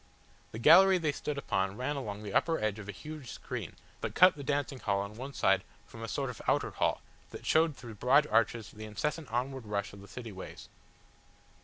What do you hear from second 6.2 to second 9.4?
of outer hall that showed through broad arches the incessant